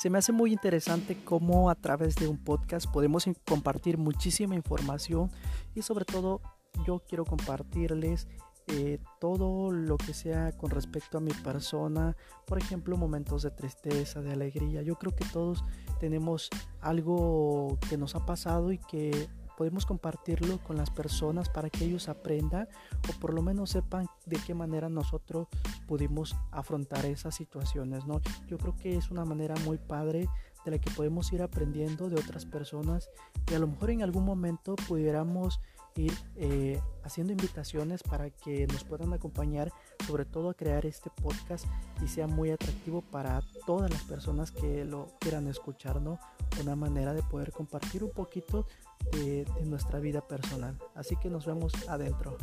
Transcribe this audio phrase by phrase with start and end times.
[0.00, 5.30] Se me hace muy interesante cómo a través de un podcast podemos compartir muchísima información
[5.74, 6.40] y sobre todo
[6.86, 8.26] yo quiero compartirles
[8.68, 12.16] eh, todo lo que sea con respecto a mi persona,
[12.46, 14.80] por ejemplo, momentos de tristeza, de alegría.
[14.80, 15.64] Yo creo que todos
[15.98, 16.48] tenemos
[16.80, 19.28] algo que nos ha pasado y que
[19.60, 22.66] podemos compartirlo con las personas para que ellos aprendan
[23.06, 25.48] o por lo menos sepan de qué manera nosotros
[25.90, 28.20] pudimos afrontar esas situaciones, ¿no?
[28.46, 30.28] Yo creo que es una manera muy padre
[30.64, 33.10] de la que podemos ir aprendiendo de otras personas
[33.50, 35.58] y a lo mejor en algún momento pudiéramos
[35.96, 39.72] ir eh, haciendo invitaciones para que nos puedan acompañar,
[40.06, 41.66] sobre todo a crear este podcast
[42.00, 46.20] y sea muy atractivo para todas las personas que lo quieran escuchar, ¿no?
[46.60, 48.64] Una manera de poder compartir un poquito
[49.10, 50.78] de, nuestra vida personal.
[50.94, 52.38] Así que nos vemos adentro.